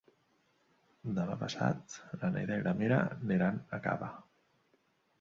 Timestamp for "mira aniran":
2.83-3.65